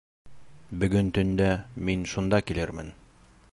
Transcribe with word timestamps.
Бөгөн 0.83 1.11
төндә 1.17 1.51
мин 1.91 2.07
шунда 2.13 2.43
килермен. 2.49 2.93